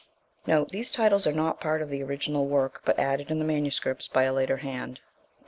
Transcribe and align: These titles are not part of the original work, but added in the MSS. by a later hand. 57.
These 0.71 0.89
titles 0.89 1.27
are 1.27 1.31
not 1.31 1.59
part 1.61 1.79
of 1.79 1.91
the 1.91 2.01
original 2.01 2.47
work, 2.47 2.81
but 2.83 2.97
added 2.97 3.29
in 3.29 3.37
the 3.37 3.45
MSS. 3.45 4.07
by 4.07 4.23
a 4.23 4.33
later 4.33 4.57
hand. 4.57 4.95
57. 4.97 5.07